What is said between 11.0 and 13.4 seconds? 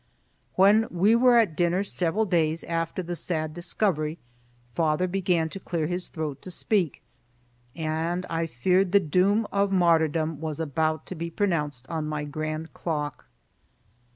to be pronounced on my grand clock.